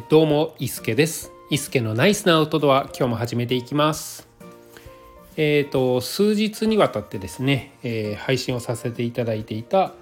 [0.00, 1.30] どうも、いすけです。
[1.50, 4.26] いすけのナイスなアウトドア、今日も始めていきます。
[5.36, 9.92] えっ、ー、と、数日にわたってですね、えー、配信をさせていただいていた、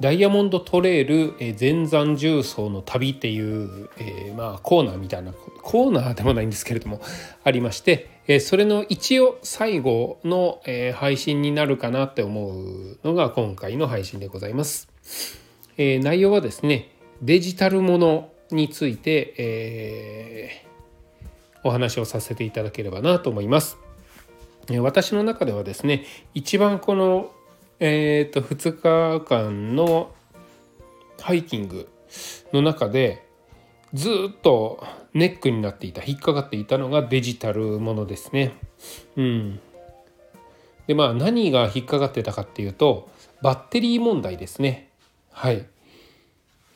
[0.00, 7.00] ダイヤモンドトレイル全山重走の旅っていう、え、まあ、コーナーみたいな、コーナーでもないんですけれども、
[7.42, 14.88] ありまして、えそれの一応最後の、え配信になるかなって思うのが今回の配信でございます。
[15.76, 23.78] え内容はですね、デジタルものについて、えー、お話をさせていただければなと思います。
[24.78, 27.32] 私の中ではですね一番この、
[27.80, 30.12] えーと、2日間の
[31.20, 31.88] ハイキング
[32.52, 33.26] の中で
[33.94, 38.54] ずっとネックになっていた引っかかっていたのがデジタルものですね。
[39.16, 39.60] うん、
[40.86, 43.08] でまあ何が引っかかってたかっていうと
[43.42, 44.90] バッテリー問題ですね。
[45.32, 45.66] はい。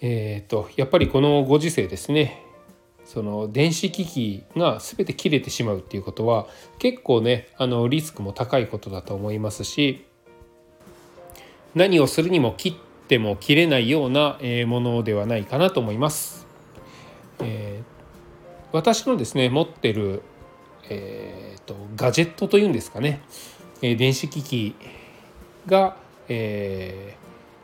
[0.06, 2.42] えーと、やっぱりこのご時世ですね
[3.06, 6.46] その電子機器が全て切れてしまうっていうことは
[6.78, 10.04] 結構ねあのリスクも高いことだと思いますし
[11.74, 16.46] 何をするにも切っても切れないようなものではないかなと思います。
[17.40, 20.20] えー、私のですね持ってる、
[20.90, 23.22] えーと、ガジェットというんですかね、
[23.80, 24.74] え、電子機器
[25.66, 25.96] が、
[26.28, 27.16] え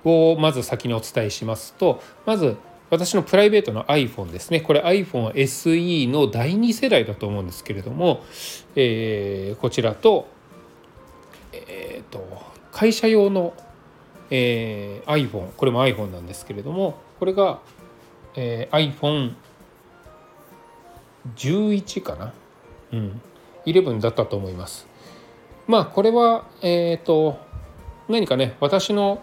[0.04, 2.56] をまず先にお伝えしますとまず
[2.90, 4.60] 私のプライベートの iPhone ですね。
[4.60, 8.24] これ iPhone SE の第2世代だと思うんですけれども、
[8.74, 10.26] えー、こちらと,、
[11.52, 12.26] えーと、
[12.72, 13.54] 会社用の、
[14.30, 17.60] えー、iPhone これも iPhone なんですけれどもこれが、
[18.34, 19.34] えー、
[21.36, 22.32] iPhone11 かな？
[22.92, 23.20] うん。
[23.66, 24.88] 11だったと思います。
[25.68, 27.38] まあこれはえっ、ー、と
[28.08, 29.22] 何かね私の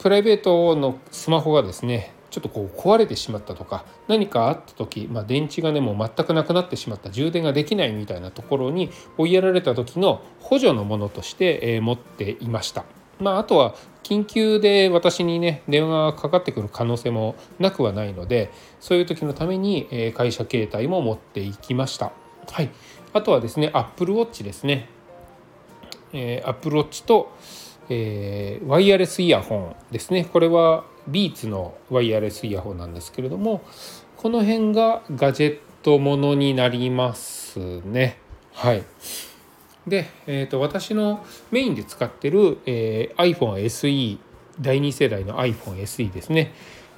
[0.00, 12.84] プライベートのスマホがですねちょっとこう壊れてしまったとか何かあった時、まあ、電池がねもう全くなくなってしまった充電ができないみたいなところに追いやられた時の補助のものとして、え持っていました。
[13.18, 18.50] まあ、あとは緊急で私にね電話がかかってくる可能性もなくはないので
[18.80, 22.12] そういう時のために、え会社携帯も持っていきました。
[22.50, 22.70] はい、
[23.12, 24.88] あとはですね Apple Watch ですね。
[26.12, 27.32] えー、Apple Watch と
[27.90, 30.24] えー、ワイヤレスイヤホンですね。
[30.24, 33.62] これはビーツのワイヤレスイヤホンなんですけれども
[34.16, 38.18] この辺がガジェットものになりますね。
[38.54, 38.84] はい。
[39.86, 44.18] で、えーと、私のメインで使ってる、えー、iPhone SE
[44.60, 46.54] 第2世代の iPhone SE ですね。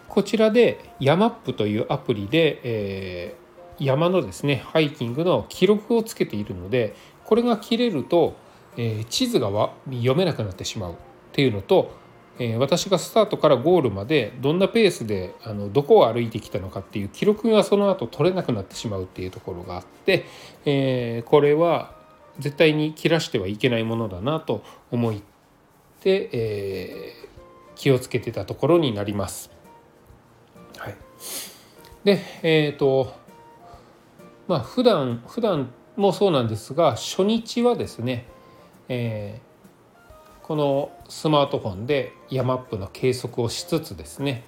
[0.08, 8.36] こちらでヤマップというアプリで、えー、山のですねハイキングの記録をつけているのでこれが切れると
[8.76, 9.48] えー、地図が
[9.86, 10.94] 読めなくなってしまうっ
[11.32, 11.92] ていうのと、
[12.38, 20.24] えー、私がスタートからゴールまでどんなペースであのどこを歩いてきたのかっていう記録がその後取れなくなってしまうっていうところがあって、
[20.64, 21.94] えー、これは
[22.38, 25.14] 絶対に切らしてはいけないものだなと思っ
[26.00, 29.50] て、えー、気をつけてたところになります。
[30.78, 30.96] はい、
[32.04, 33.14] でえっ、ー、と
[34.48, 38.26] まあ普段普段もそうなんですが初日はですね
[38.94, 44.44] えー、このスマートフォンでヤマップの計測をしつつですね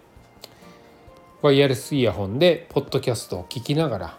[1.41, 4.19] ワイヤレスイヤホンでポッドキャストを聞きながら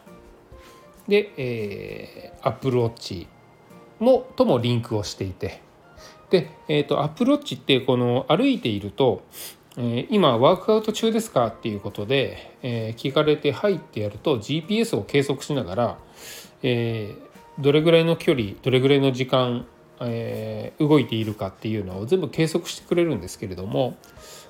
[1.07, 3.27] で、えー、Apple Watch
[3.99, 5.61] もともリンクをしていて
[6.31, 9.21] で、えーと、Apple Watch ってこの歩いていると、
[9.77, 15.99] えー、今ワークアウト中ですかっていうことで、えー、聞かれて「はい」ってやると GPS を計測しながら、
[16.63, 19.67] えー、どれぐらいの距離どれぐらいの時間
[20.01, 23.97] えー、動いているかっていうのを全部計測してくれるんですけれども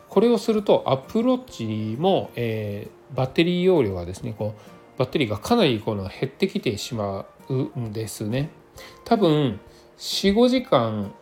[0.09, 8.49] これをするとアプローチも、えー、バッテリー容量がですねこうバッテリーがかなりこの減ってきてしまうんですね。
[9.03, 9.59] 多分
[9.97, 11.13] 45時間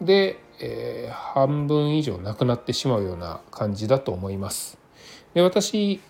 [0.00, 4.78] で、えー、半分以上なくなってしまうような感じだと思います。
[5.32, 6.00] で私、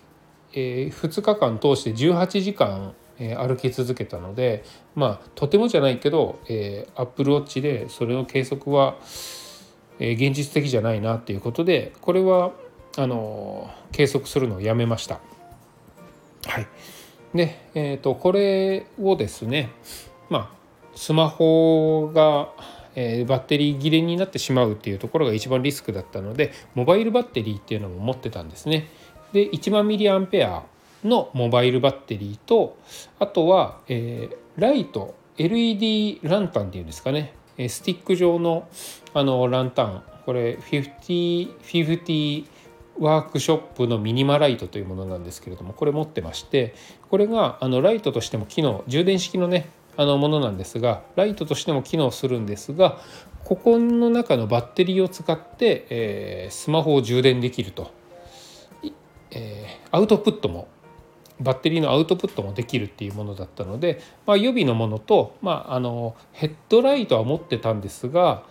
[0.53, 4.63] えー、2日間通して18時間え歩き続けたので
[4.93, 8.95] まあとてもじゃないけど、えー、Apple Watch でそれの計測は、
[9.99, 12.51] えー、現実的じゃないなっていうことでこれは
[12.97, 15.19] あの計測するのをやめました。
[16.47, 16.67] はい、
[17.33, 19.71] で、えーと、これをですね
[20.29, 20.55] まあ
[20.95, 22.49] スマホが、
[22.95, 28.87] えー、バッテリー切れになってしまうっていうところが一番リスクだったのでモバイルバッテリーっていうのも持ってたんですね。
[29.33, 30.63] で1万ミリアンペア
[31.05, 32.77] のモバイルバッテリーと
[33.19, 37.33] あとは、えー、ライト LED ランタンっていうんですかね。
[37.57, 38.67] スティック状の
[39.13, 40.03] あのランタン。
[40.25, 42.45] これ5050
[42.99, 46.73] ワークショップのミニマライトというものなんですけれどもこれ持ってまして
[47.09, 52.99] これがあのライトとしても機能充電式のねあのものなんですがライトとしても機能するんですが
[53.43, 57.91] ここの中のバッテリーを使って、えー、スマホを充電できると、
[59.31, 60.67] えー、アウトプットも
[61.39, 68.43] バッテリーのアウトプットもできるっていうものだったので、まあ、予備のものと、まあ、あのヘッドライトは持ってたんですが、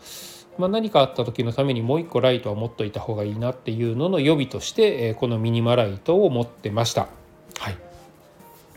[0.58, 7.08] まあ、何かあった時のためにもう一個ライトは持っといた方がいいなっていうのの予備として、えこのミニマライトを持ってました。
[7.58, 7.76] はい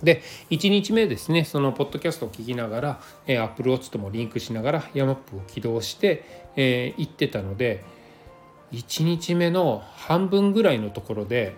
[0.04, 0.21] で
[0.51, 7.83] 1日目ですねそのポッドキャストを聞きながら、えー、Apple Watch ともリンクしながらヤマップを起動して、えー、行ってたので
[8.74, 11.56] 1日目の半分ぐらいのところで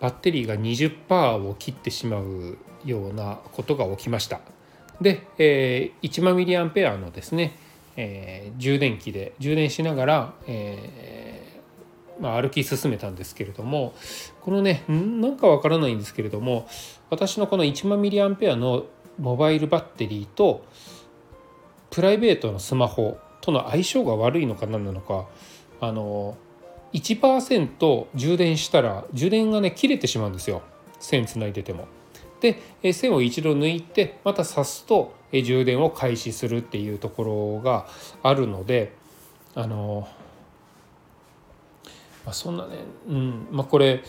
[0.00, 4.40] バッテリーが20%を切ってしまうようなことが起きました。
[5.00, 7.58] で、えー、1万ミリアンペアのですね、
[7.96, 11.56] えー、充電器で充電しながら、えー
[12.20, 13.94] まあ、歩き進めたんですけれども
[14.40, 16.66] このねなんかわからないんですけれども
[17.10, 18.86] 私のこの1万ミリアンペアの
[19.18, 20.64] モバイルバッテリーと
[21.90, 25.26] プライベートのスマホとの相性が悪いのか何なのか
[25.80, 26.36] あの
[26.96, 30.62] 1%充電したら充電がね切れてしまうんですよ
[30.98, 31.86] 線つないでても。
[32.40, 37.86] で線を一度抜いてまた挿すと充電を開始するっていうところが
[38.22, 38.92] あるので
[39.54, 40.06] あの、
[42.24, 42.76] まあ、そんなね、
[43.08, 44.04] うんまあ、これ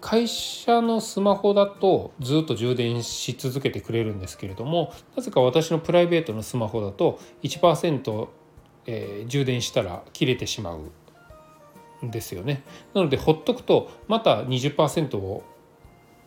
[0.00, 8.28] 会社のスマホだとずっと充電し続けてくれるんですけれどもなぜか私のプライベートのスマホだと1%、
[8.86, 10.80] えー、充電したら切れてしまう
[12.02, 12.62] ですよね。
[12.94, 15.44] なのでほっとくとまた20%を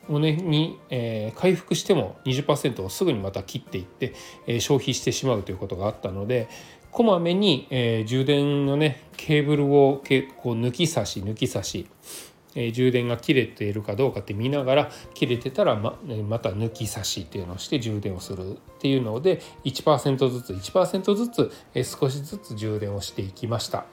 [0.09, 4.13] をねに、えー、回復しても20%をすぐにまた切っていって、
[4.47, 6.49] えー、消費してしまうということがあったので
[6.91, 11.87] こまめに、えー、充電のねケーブルをけこう抜き差し抜き差し
[12.55, 15.97] え充電が切れているかどうかって見ながら切れてたらま
[16.27, 23.85] また抜き差しっていうのをして充電をするっていうので1%ずつ1%ずつ、え少しずつ充電をしていきました。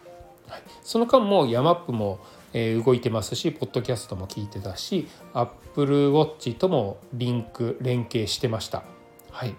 [0.83, 2.21] その間もヤマップも、
[2.55, 8.85] 動いてますしポッドキャストも聞いてたし Apple Watch ともリンク連携してました。
[9.31, 9.55] はい、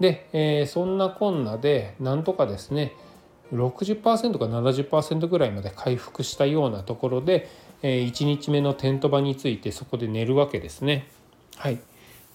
[0.00, 2.94] で、えー、そんなこんなでなんとかですね
[3.52, 7.48] 60%か70%ぐらいまで回復したようなところで、
[7.82, 11.06] え1日目のテント場についてそこで寝るわけですね。
[11.56, 11.78] はい、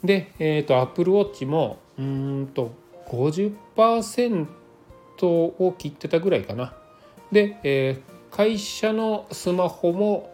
[0.04, 2.72] で、えーと、Apple Watch もうんと
[3.10, 4.48] 50%
[5.26, 6.74] を切ってたぐらいかな。
[7.32, 10.34] で、えー、会社のスマホも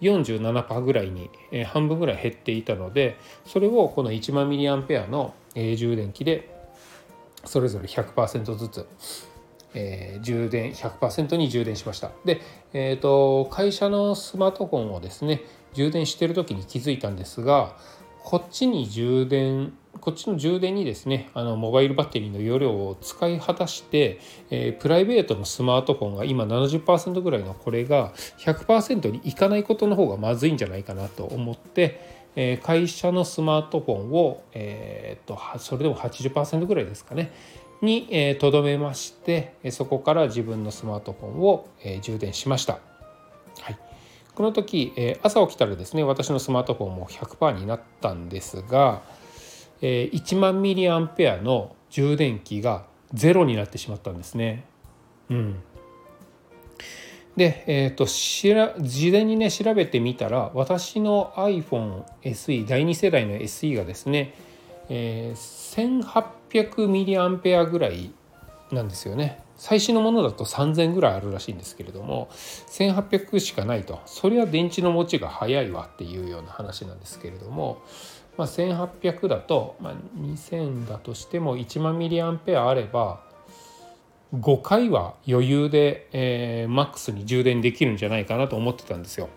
[0.00, 6.48] 47%ぐらいに、えー、半分ぐらい減っていたのでそれをこの1万ミリアンペアの、えー、充電器で
[7.44, 8.86] それぞれ100%ずつ
[9.74, 12.10] えー、充電100%に充電しました。
[12.24, 12.40] で、
[12.72, 15.42] えーと、会社のスマートフォンをですね
[15.74, 17.76] 充電してる時に気づいたんですが
[18.24, 24.18] こっちに充電こっちの充電にですねあのモバイルバッテリーの容量を使い果たして、
[24.50, 32.00] えー、プライベートのスマートフォンが今70%ぐらいのこれが100%にいかないことの方がまずいんじゃないかなと思って、
[32.34, 37.32] えー、会社のスマートフォンを、えー、っとそれでも80%ぐらいですかね
[37.82, 41.68] にとどめましてそこから自分のスマートフォンを
[42.02, 42.78] 充電しました。
[43.60, 43.78] はい、
[44.34, 49.02] この時え朝起きたらですね私のスマートフォンも100%になったんですが
[49.82, 54.64] え1万ミリアンペアの充電器がゼロになってしまったんですね。
[55.30, 55.56] うん、
[57.36, 64.34] で、えーと、しら事前にね調べてみたら私の iPhone SE 第2世代の SE がですね、
[64.88, 68.12] えー、1800ミリアンペアぐらい
[68.72, 77.82] なんですよね最新のものだと3000ぐらいあるらしいんですけれども1800しかないとそれは電池の持ちが早いわっていうような話なんですけれども、
[78.38, 83.20] まあ、1800だと、まあ、2000だとしても1万ミリアンペアあれば
[84.34, 89.28] 5回は余裕で、えー、マックスに充電できるんじゃないかなと思ってたんですよ。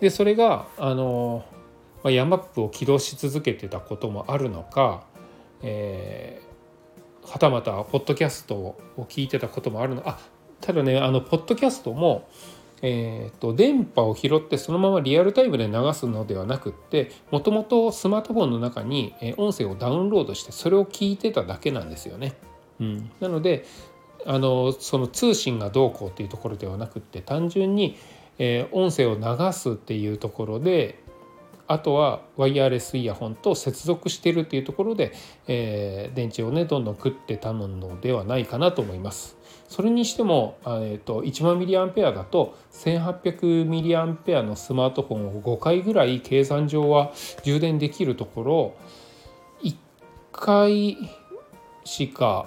[0.00, 1.44] でそれがあの
[2.02, 5.04] まあ、ヤマップを起動し続けてたこともあるのか、
[5.62, 6.43] えー、
[7.24, 8.76] はたまたポッドキャストを
[9.08, 10.18] 聞いてたこともあるのあ
[10.60, 12.28] ただねあのポッドキャストも
[12.86, 22.34] えーと、電波を拾ってそのままリアルタイムで流すのではなくってもともとスマートフォンの中に音声をダウンロードしてそれを聞いてただけなんですよね。
[22.80, 23.64] うん、なので
[24.26, 27.96] あのその通信がどうこうっていうところではなくって単純に、
[28.38, 31.02] えー、音声を流すっていうところで
[31.66, 35.12] あとはワイヤレスイヤホンと接続しているっていうところで、
[35.46, 39.36] えー、電池をねどんどん食ってたのではないかなと思います。
[39.68, 48.76] それにしても、えーと、1万ミリアンペアだと1800ミリアンペアのスマートフォンを5回ぐらい計算上は充電できるところ
[49.62, 49.74] 1
[50.30, 50.98] 回
[51.84, 52.46] しか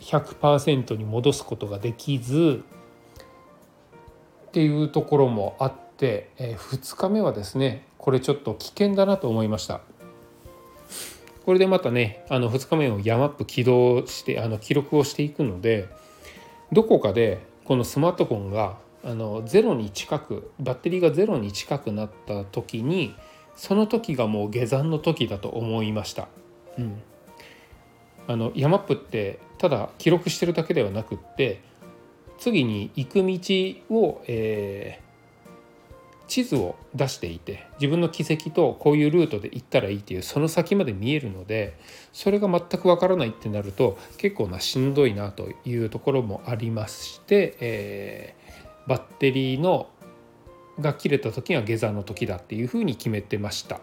[0.00, 2.62] 100%に戻すことができず
[4.48, 9.80] っていうところもあって、えー、2日目はですねこれちょっと危険だなと思いました。
[11.44, 15.88] これでまたねあの2日目をヤマップ起動してあの記録をしていくので
[16.72, 23.14] どこかでこのスマートフォンがあのゼロに近くバッテリーがゼロに近くなった時に
[23.56, 26.28] その時がもう下山の時だと思いました。
[26.76, 27.02] うん、
[28.26, 31.62] あのヤマップってただ記録してるだけではなくって
[32.38, 35.00] 次に行く道を、え
[36.28, 41.76] 地図を出していて自分の軌跡とこういうルートで行ったらいいっていうその先まで見えるので
[42.12, 49.88] それが全くわからないってなると結構なしんどいなというところもありまして、えー、バッテリーの
[50.78, 53.80] が切れた時が下山の時だっていうふうに決めてました。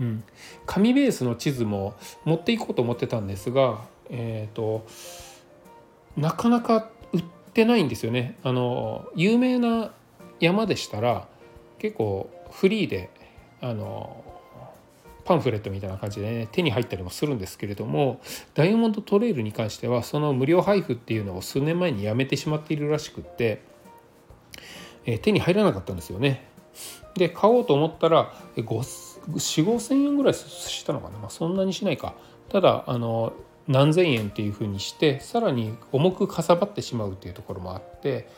[0.00, 0.24] うん、
[0.66, 1.94] 紙ベースの地図も
[2.24, 4.84] 持っていこうと思ってたんですが、えーと
[6.16, 8.36] なかなか売ってないんですよね。
[8.42, 9.92] あの有名な
[10.40, 11.28] 山でしたら
[11.82, 13.10] 結構フリーで
[13.60, 14.24] あの
[15.24, 18.20] パンフレットみたいな感じで、ね、手に入ったりもするんですけれども
[18.54, 23.62] ダイヤモンドトレイルに関してはその無料配布っていうのを数年前にやめてしまっているらしくって、
[25.06, 26.48] えー、手に入らなかったんですよね。
[27.14, 28.78] で買おうと思ったら4 5
[29.26, 32.14] 0 0円ぐらいしたのかな、まあ、そんなにしないか
[32.48, 33.34] ただあの
[33.68, 38.28] 何千円っていうふうにしてさらに重くかさばってしまうっていうところもあって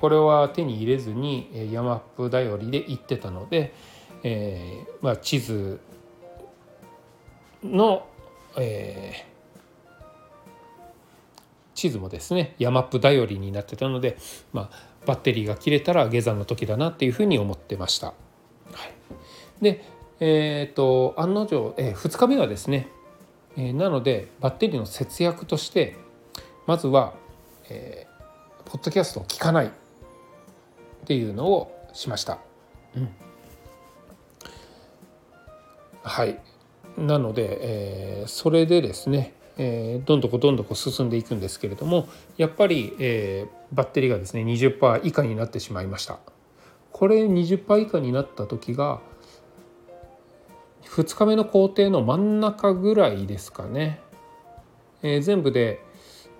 [0.00, 3.72] これは手に入れずにヤマップ頼りで行ってたので、
[4.24, 5.80] えーまあ、地図
[7.62, 8.08] の、
[8.56, 10.56] えー、
[11.74, 14.16] 地図もですねヤマップ頼りになってたので、
[14.52, 18.08] まあ、バッテリーが切れたら下山の時だなっていうふうに思ってました。
[18.08, 18.14] は
[19.60, 19.84] い、で、
[20.18, 22.88] えーと、案の定、えー、2日目はですね、
[23.56, 25.96] え、なのでバッテリーの節約として
[26.66, 27.14] まずは、
[27.70, 28.07] え
[28.68, 29.70] ポッドキャストを聞かないっ
[31.06, 32.38] ていうのをしました。
[32.94, 33.08] うん、
[36.02, 36.38] はい
[36.98, 46.18] なので、えー、それでですね、えー、どんどこどんどこ進んでいくんですけれどもやっぱり、えー、バッテリーがですね20%以下になってしまいました。
[46.92, 49.00] これ20%以下になった時が
[50.84, 54.00] 2日目の工程の真ん中ぐらいですかね、
[55.02, 55.80] えー、全部で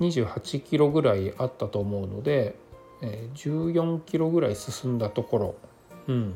[0.01, 2.55] 28キロぐらいあったと思うので、
[3.03, 5.55] えー、14キロぐらい進んだところ、
[6.09, 6.35] うん、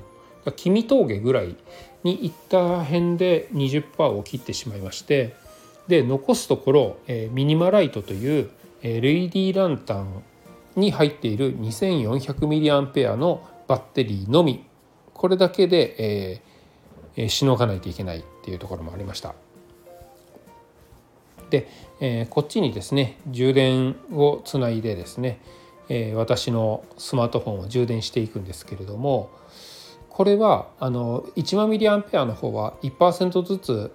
[0.57, 1.57] 君峠ぐらい
[2.03, 5.35] に行った辺で20%を切ってしまいまして
[5.89, 6.97] で残すところ、
[7.33, 8.51] ミニマライトという、
[8.83, 10.23] えー、LED ランタン
[10.77, 14.65] に入っている 2400mAh のバッテリーのみ。
[15.13, 16.41] これだけで、
[17.17, 19.35] えー、しのがないといけないっていうところもありました。
[21.53, 21.69] で、
[22.01, 25.39] えー、こっちにですね充電をつないでですね、
[25.91, 29.31] えー、私のスマートフォンを充電していくんですけれども
[30.09, 33.93] これはあの1万ミリアンペアの方は1%ずつ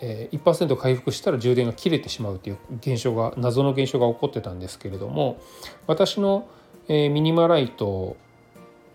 [0.00, 5.40] え、1%回復したら充電が切れてしまうという現象が謎の現象が起こってたんですけれども
[5.88, 6.48] 私の、
[6.86, 8.16] え、ミニマライト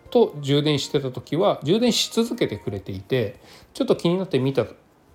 [0.09, 3.35] と充電してた時は充電し続けてくれていて
[3.73, 4.65] ちょっと気になってみた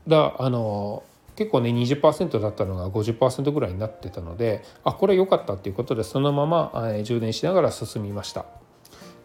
[0.07, 1.05] らあの
[1.39, 8.45] 結構ね20%だったのが50%ぐらいになってたのであこれ良かったっていうことでそのまま、え充電しながら進みました。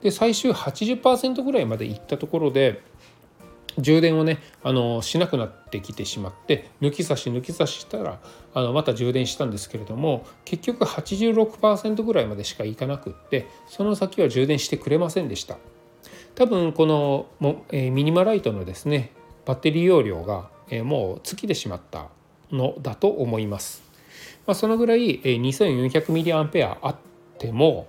[0.03, 2.83] で最終80%ぐらいまでいったところで
[3.79, 8.19] 充電をねあのしなくなってきてしまって抜き差し抜き差ししたら
[8.53, 15.57] あのまた充電したんですけれども結局86%ぐらいまでしかいかなくってその先は充電してくれませんでした。
[16.35, 19.11] 多分このも、え、ミニマライトのですね
[19.45, 20.52] バッテリー容量が
[20.83, 22.07] もう尽きてしまった
[22.51, 23.83] のだと思います。
[24.45, 26.95] まあ、そのぐらい 2400mAh あっ
[27.37, 27.87] ても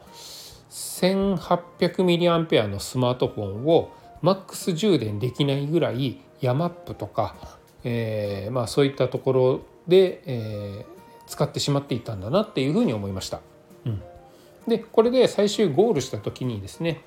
[0.71, 13.40] 1800mAh のスマートフォンをマックス充電できないぐらいヤマップとか、えー、まあそういったところで、えー、使ってしまっていたんだなっていうふうに思いました。
[13.85, 14.02] うん、
[14.66, 17.02] でこれで最終ゴールした時にですね、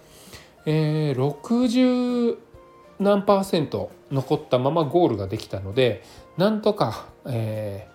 [0.65, 2.37] えー、60
[2.99, 6.03] 何パーセント残ったままゴールができたので
[6.37, 7.87] なんとか、え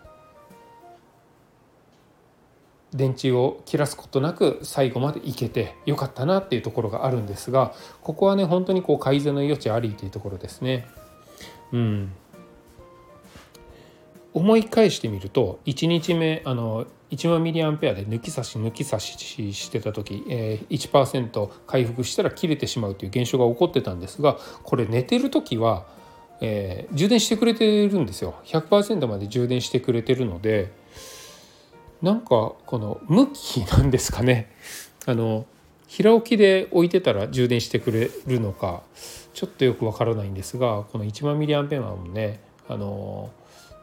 [2.92, 10.86] ー、電池を切らすことなく最後までいけてよかったなっていうところがあるんですがここはね本当にこう改善の余地ありというところですね。
[11.72, 12.12] うん
[14.34, 25.86] 思い返してみると1日目あの1万ミリアンペアで抜き差し抜き差ししてた時、えー、1%回復したら切れてしまうという現象が起こってたんですがこれ寝てる時は、
[26.40, 28.34] えー、充電してくれてるんですよ。
[28.44, 30.72] 100%まで充電してくれてるので
[32.00, 34.50] なんかこの向きなんですかね。
[35.04, 35.44] あの
[35.86, 38.82] 平置きで置いてたら充電してくれるのか
[39.34, 43.30] ちょっとよくわからないんですがこの1万ミリアンペアもねあの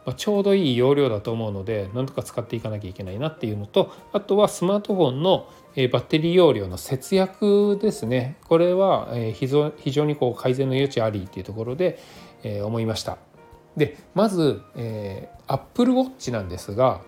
[0.06, 8.36] まあ、ちょうどいい容量だと思うのでなんとか使っていかなきゃいけないなっていうのとあとはスマートフォンのバッテリー容量の節約ですね。
[8.48, 11.98] これは非常にこう改善の余地ありっていうところで
[12.64, 13.18] 思いました。
[13.76, 17.02] でまず、えー、Apple Watch なんですが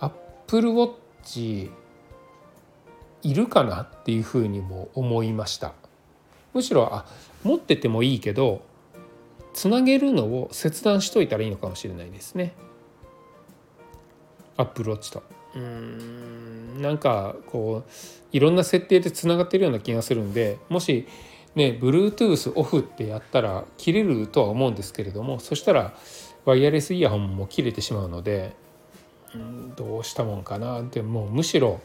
[0.00, 1.70] Apple Watch
[3.22, 5.74] いるかなっていうふうにも思いました。
[6.54, 7.04] むしろあ
[7.44, 8.62] 持っててもいいけど
[9.54, 12.54] つなげるのを切断しといたらいいのかもしれないですね。
[14.56, 15.22] アップルウォッチと。
[15.54, 17.90] うんなんかこう
[18.32, 21.06] いろんな設定でつながってるような気がするんでもし
[21.54, 25.92] ね Bluetooth オフってやったら切れるとは思うんですけれどもそしたら
[26.46, 28.56] ワイヤレスイヤホンも切れてしまうので
[29.76, 31.80] どうしたもんかなってもむしろ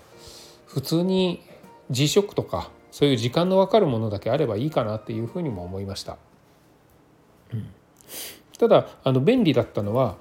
[0.66, 1.44] 普通に
[1.90, 6.18] G-SHOCK とかそういう時間の分かるものだけあればいいかなっていうふうにも思いました。
[7.54, 7.70] うん。
[8.58, 10.16] ただあの便利だったのは、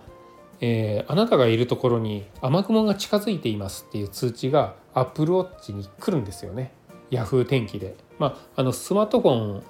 [0.61, 6.73] えー、あなたがいるところに雨雲が近づいていますっていう通知が Apple Watch に来るんですよね。
[7.11, 7.97] Yahoo 天気で。
[8.19, 9.63] まあ、あのスマートフォン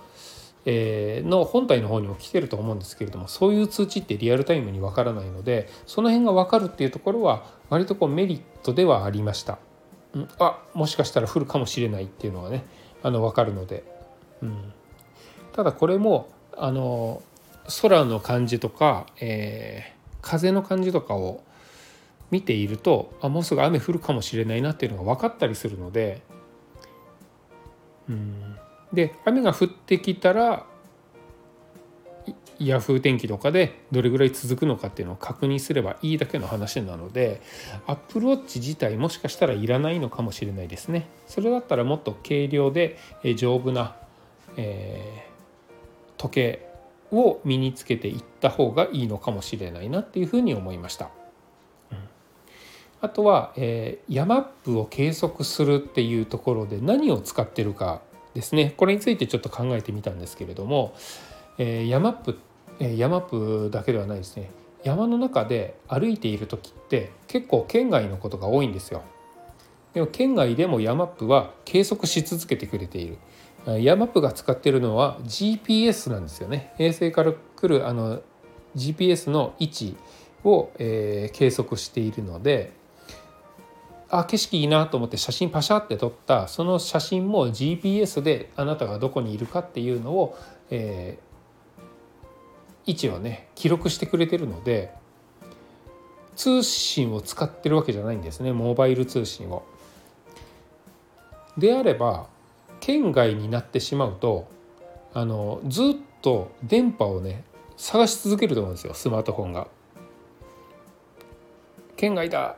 [0.66, 9.58] えの本体の方にも来てると思うんですけれどもそういう通知ってリアルタイムにわからないのでその辺が分かるっていうところは割とこうメリットではありました。
[10.12, 12.64] うん、あもしかしたら降るかもしれないっていうのがね
[13.02, 13.84] あの分かるので、
[14.42, 14.72] うん、
[15.52, 17.22] ただこれもあの
[17.80, 21.42] 空の感じとか、えー、風の感じとかを
[22.30, 26.22] 見ているとあもうすぐ雨降るかもしれないなっていうのが分かったりするので
[28.08, 28.56] うん
[28.92, 30.66] で雨が降ってきたら
[32.58, 37.42] ヤフー天気とかでどれぐらい続くのかっていうのを確認すればいいだけの話なので
[37.86, 41.06] Apple Watch 自体もしかしたらいらないのかもしれないですね。
[41.26, 42.96] それだったらもっと軽量で
[43.36, 43.96] 丈夫な、
[44.56, 46.65] えー、時計
[47.12, 51.10] を身につけていった方がいいのかもしれないなっていうふうに思いました。
[53.00, 58.00] あとは、えー、ヤマップを計測するっていうところで何を使ってるか
[58.34, 60.94] ですねこれについてちょっと考えてみたんですけれども、
[61.58, 62.38] えー、ヤマップ、
[62.80, 64.50] えー、ヤマップだけではないですね
[64.82, 69.02] 山の中で歩いている時って結構県外のことが多いんですよ。
[69.94, 73.18] でも県外でもヤマップは計測し続けてくれている。
[73.66, 78.22] ヤマップが使ってるのは GPS なんですよね衛星から来るあの
[78.76, 79.96] GPS の位置
[80.44, 82.72] を、えー、計測しているので
[84.08, 90.38] あ景色いいなと思って写真パシャって撮ったその写真も GPS であなたがどこにいるかっていうのを、
[90.70, 94.94] えー、位置をね記録してくれてるので
[96.36, 99.64] 通信を使ってるわけじゃないんですねモバイル通信を。
[101.58, 102.26] であれば
[102.86, 104.46] 県外になってしまうと
[105.12, 105.84] あのずっ
[106.22, 107.42] と電波をね
[107.76, 109.66] 探し続けると思うんですよスマートフォンが。
[111.96, 112.54] 県外だ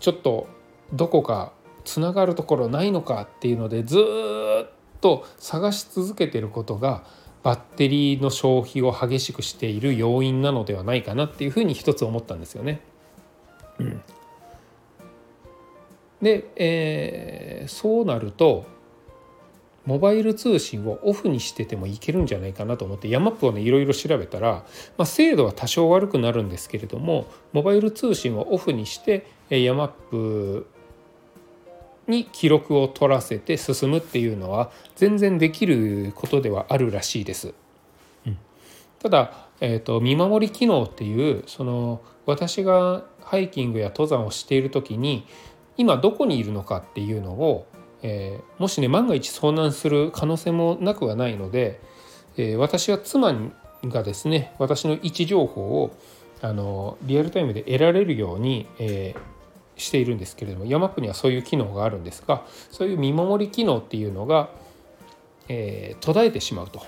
[0.00, 0.48] ちょっと
[0.92, 1.52] どこか
[1.84, 7.04] つながるところないのかっていうのでずっと探し続けてることが
[7.44, 12.80] バッテリーの消費を激しくしている要因なのではないかなっていうふうに一つ思ったんですよね。
[13.78, 14.02] うん、
[16.20, 18.79] で、えー、そうなると
[19.90, 24.64] モバイル通信をオフにしててもいけるんじゃないかなと思ってヤマップをねいろいろ調べたら、
[24.96, 30.68] まあ、精度は多少悪くなるんですけれどもモバイル通信をオフにしてヤマップ
[32.06, 37.52] に記録を取らせて進むっていうのは全然できることではあるらしいです。
[38.26, 38.38] うん、
[39.00, 45.26] ただ、えーと、見守り機能っていうその私がハイキングや登山をしている時に
[45.76, 47.66] 今どこにいるのかっていうのを
[48.02, 51.80] えー、もしね万が一遭難する可能性もなくはないので、
[52.36, 53.34] えー、私は妻
[53.84, 55.94] がですね私の位置情報を
[56.42, 64.50] あのリアルタイムで得られるように、えー、しているんですけれどもヤマップにはそういう機能があるんですがそういう見守り機能っていうのが、
[65.48, 66.82] え途絶えてしまうと。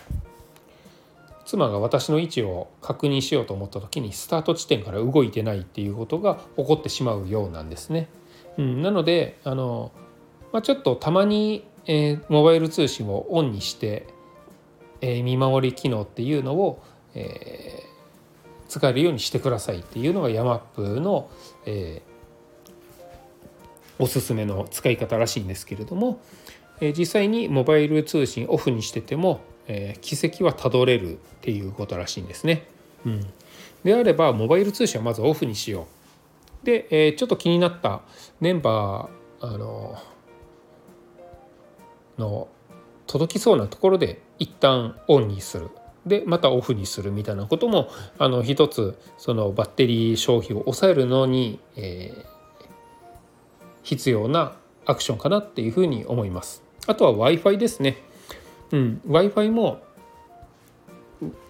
[1.45, 8.09] 妻が私の位置を確認しようと思った時にスタート地点から動いてないっていうことが起こってしまうようなんですね。
[8.59, 9.93] うん、なのであの
[10.53, 14.07] まあ、ちょっとたまに、えー、モバイル通信をオンにして、
[15.01, 16.83] えー、見守り機能っていうのを、
[17.15, 17.83] え
[18.73, 21.29] 使えるようにしてくださいっていうのがヤマップの、
[21.67, 22.01] え、
[23.99, 26.23] おすすめの使い方らしいんですけれども、
[26.81, 32.67] え、実際にモバイル通信オフにしてても、えー、軌跡はたどれるっていうことらしいんですね。
[33.05, 33.21] うん、
[33.85, 35.87] であればモバイル通信はまずオフにしよ
[36.63, 36.67] う。
[36.67, 38.01] で、え、ちょっと気になった
[38.41, 39.97] メンバーあの
[42.19, 42.49] の
[43.07, 45.71] 届きそうなところで一旦オンにする
[46.07, 52.25] でまたオフにするみたいなこともあの一つそのバッテリー消費を抑えるのに、えー、
[53.83, 56.63] 必要なアクションかなっていうふうに思います。
[56.89, 57.99] あとは Wi-Fi ですね。
[58.73, 59.81] うん、Wi-Fi も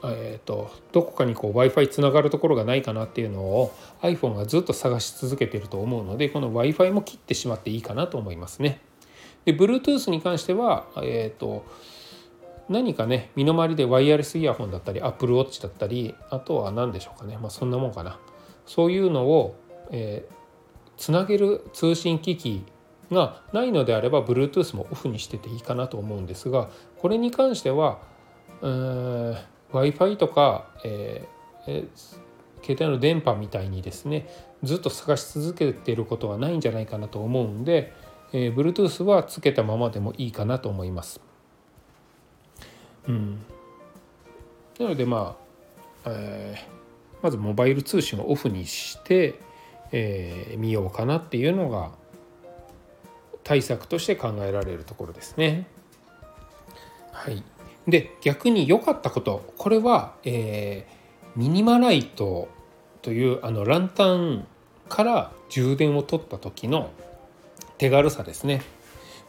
[0.05, 3.73] えーと、どこかに Wi-Fi つながるところがないかなっていうのを
[4.03, 8.81] iPhone がずっと探し続けてると思うのでこの Wi-Fi も切ってしまっていいかなと思いますね。
[9.45, 11.65] で Bluetooth に関しては、えーと
[12.69, 17.37] 何かね身の回りでワイヤレスイヤホンだったり Apple Watch だったりあとは何でしょうかね。
[17.37, 18.19] まあそんなもんかな。
[18.67, 19.57] そういうのを、
[19.91, 20.33] えー、
[20.97, 22.65] つなげる通信機器
[23.11, 27.99] がないのであれば Bluetooth もオフにしてていいかなと思うんですがこれに関しては
[28.63, 29.37] w
[29.75, 31.89] i f i とか、えー、
[32.65, 34.29] 携帯の電波みたいにですね
[34.63, 37.93] ずっと探し続けていることはないんじゃないかなと思うんで、
[38.33, 41.21] えー、Bluetooth はつけたままでもいいかなと思います。
[43.09, 43.45] うん、
[44.79, 45.37] なのでま
[46.05, 49.39] あ、えー、まずモバイル通信をオフにして
[49.93, 51.93] えー、見ようかなっていうのが
[53.45, 55.67] 対策として考えられるところですね。
[57.13, 57.45] はい、
[57.87, 62.49] で逆に良かったことこれは、えー、ミニマライト
[63.03, 64.47] というあのランタン
[64.89, 66.91] から充電を取った時の
[67.79, 68.63] 手軽さですね。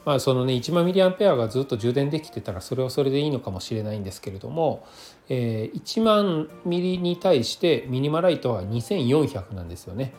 [0.06, 4.86] まあそのね1万ミリアンペアがずっと充電できてたらそれはそれでいいのかもしれないんですけれども、
[5.30, 10.14] えー、1万ミリに対してミニマライトは2400なんですよね。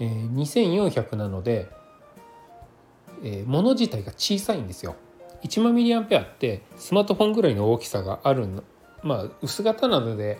[0.00, 1.68] えー、2400なので、
[3.22, 4.96] えー、物自体が小さいんですよ。
[5.42, 8.64] 1万ミリアンペアってスマートフォンぐらいの大きさがあるの
[9.02, 10.38] まあ薄型なので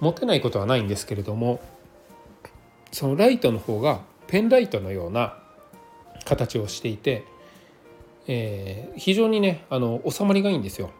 [0.00, 1.60] 持てないことはないんですけれども
[2.92, 5.38] そのライトの方がペンライトのような
[6.26, 7.24] 形をしていて、
[8.26, 10.90] えー、非常にねあの収まりがいいんですよ。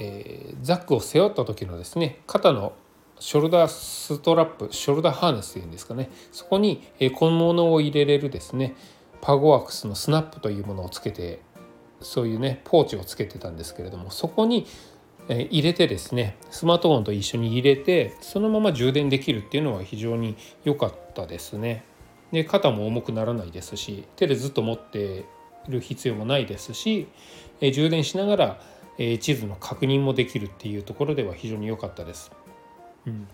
[0.00, 2.72] えー、ザックを背負った時のですね肩の
[3.18, 8.76] ショルダーストラップショルダーハーネスというんですかねそこに小物を入れれるですね
[9.20, 11.40] パゴワークスのスナップというものをつけて
[12.00, 14.66] そういうねポーチをつけてたんですけれどもそこに
[15.28, 21.84] 入れてですねスマートフォンと一緒に入れてそのまま充電できるっていうのは非常に良かったですね。
[22.32, 25.24] で肩も重くならないですし手でずっと持って
[25.68, 27.08] る必要もないですし
[27.60, 28.60] 充電しながら
[28.98, 32.32] 地図の確認もできるっていうところでは非常に良かったです。
[33.06, 33.28] うん、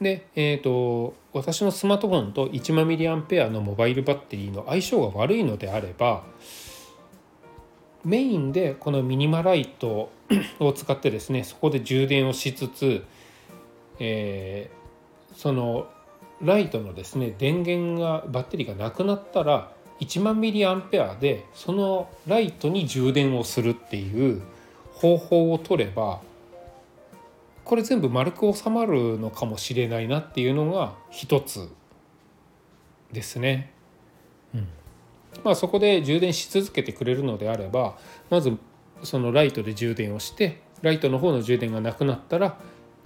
[0.00, 6.24] で、えーと、私のスマートフォンと1万ミリアンペアのモバイルバッテリーの相性が悪いのであれば
[8.04, 10.10] メインでこのミニマライト
[10.60, 13.04] を使ってですねそこで充電をしつつ、
[13.98, 15.88] えー、その
[16.42, 24.42] ライトのですね電源がバッテリーがなくなったら1万ミリアンペアでそのライトに充電をするっていう
[24.92, 26.20] 方法を取れば
[27.64, 31.70] これ全部丸く収まるのかもしれないなっていうのが一つ
[33.12, 33.72] ですね。
[34.54, 34.68] うん
[35.42, 37.96] まあ、そこで充電し続けてくれるのであれば
[38.30, 38.56] まず
[39.02, 42.58] そのライトで充電をしてライトの方の充電がなくなったら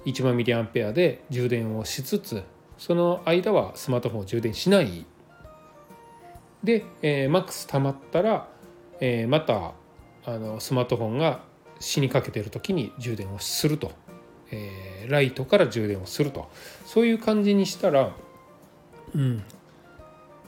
[0.05, 2.43] 1万ミリアンペアで充電をしつつ
[2.79, 5.05] その間はスマートフォンを充電しない。
[6.65, 8.49] で、えー、マックス溜まったら、
[9.01, 9.73] えー、また
[10.25, 11.41] あのスマートフォンが
[11.81, 13.93] 死にかけてる時に充電をすると。
[14.51, 16.49] えー、ライトから充電をすると。
[16.87, 18.13] そういう感じにしたら、
[19.15, 19.43] うん。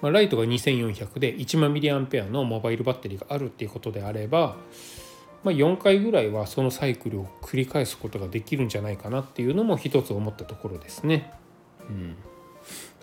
[0.01, 4.57] まあ、ライトが2400で1万ミリアンペアのモバイルバッテリーがあるっていうことであれば、
[5.45, 11.33] まあ、4回ぐらいはそのサイクルを繰り返すことができるんじゃないかなっていうのも一つ思ったところですね。
[11.89, 12.17] うん、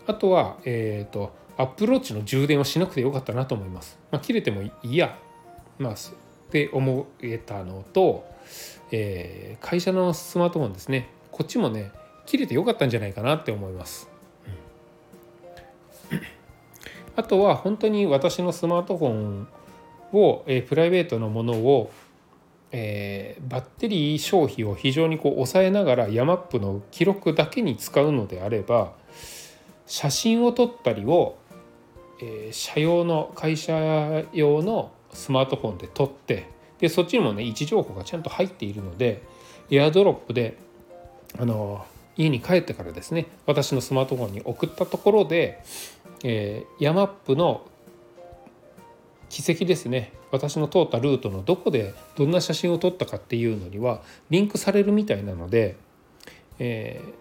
[0.05, 3.97] あとは、えーと、アップローチの充電をしなくてよかったなと思います。
[4.11, 5.17] まあ、切れてもいいや、
[5.79, 5.97] まあ、っ
[6.49, 8.37] て思えたのと
[8.91, 11.91] えー、会社のスマートフォンですねこっちもね
[12.25, 14.09] 切れてよかったんじゃないかなって思います。
[16.11, 16.21] うん、
[17.15, 19.47] あとは本当に私のスマートフォン
[20.11, 21.89] を、えー、プライベートのものを、
[22.71, 28.93] えー、バッテリー消費を非常にこう抑えながらヤマップの記録だけに使うのであれば
[29.85, 31.37] 写真を撮ったりを、
[32.21, 36.49] えー、社用の会社用のスマートフォンで撮って
[36.79, 39.23] でそっちにもね位置情報がちゃんと入っているので
[39.71, 40.57] エアドロップで
[41.39, 41.85] あの
[42.17, 45.63] 家に帰ってからですね私のスマートフォンに送ったところで、
[46.23, 47.65] えー、ヤマップの
[49.29, 55.75] 軌跡ですね私の通ったルートのどこでどんな写真を撮ったかっていうのにはリンクされるみたいなので、
[56.59, 57.13] えー、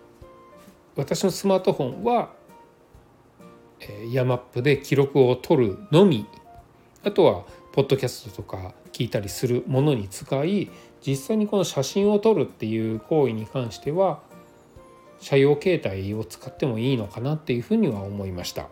[0.96, 2.30] 私のスマートフォンは、
[3.80, 6.26] えー、ヤマップで記録を取るのみ
[7.04, 10.70] あとはポッドキャストとか聞いたりするものに使い
[11.06, 14.20] 実際にこの写真を撮るっていう行為に関しては
[15.20, 18.68] 車用携帯を使ってもいいのかなっていうふうには思いました。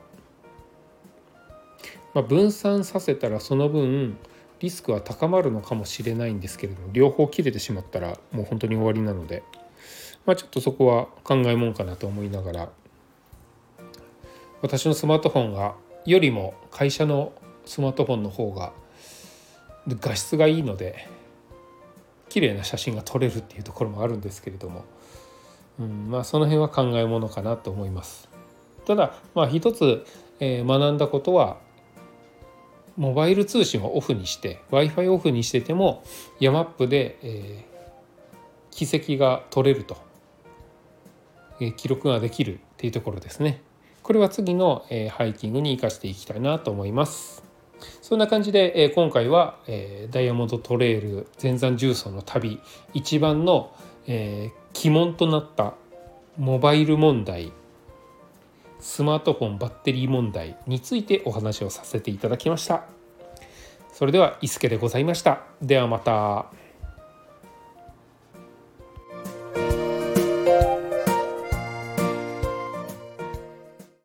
[2.14, 4.16] まあ、分散させたらその分
[4.60, 9.42] リスクは高まるのかもしれないんですけれども両方切れてしまったらもう本当に終わりなので、
[10.24, 12.68] まあ、ちょっとそこは考えもんかなと思いながら
[14.62, 15.74] 私のスマートフォンが
[16.06, 17.32] よりも会社の
[17.66, 18.72] スマートフォンの方が
[19.88, 21.08] 画質がいいので
[22.30, 24.84] 綺麗な写真が撮れるっていうところもあるんですけれども、
[25.78, 28.28] うん、まあその辺は考えものかなと思います。
[28.86, 30.04] ただまあ一つ、
[30.40, 31.58] えー、学んだことは
[32.96, 36.04] モバイル通信をオフにして w i f i オフにしてても
[36.40, 39.96] ヤマップで、えー、軌跡が取れると、
[41.60, 43.62] えー、記録ができるっていうところですね。
[44.02, 47.42] これは次の、えー、ハイキングに生かしていきたいなと思います。
[48.02, 52.60] そんな感じで、えー、今回は、えー、ダイヤモンドトレイル全山重曹の旅
[52.92, 53.74] 一番の、
[54.06, 55.74] えー、鬼門となった
[56.36, 57.52] モバイル問題
[58.84, 62.84] スマートフォンバッテリー問題についてお話をさせていただきました。
[63.94, 65.40] それでは伊助でございました。
[65.62, 66.63] ではまた。